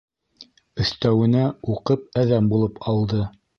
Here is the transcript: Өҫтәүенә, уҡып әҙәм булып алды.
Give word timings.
Өҫтәүенә, 0.85 1.45
уҡып 1.75 2.09
әҙәм 2.25 2.51
булып 2.57 2.83
алды. 2.95 3.25